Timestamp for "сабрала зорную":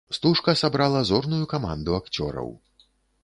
0.61-1.43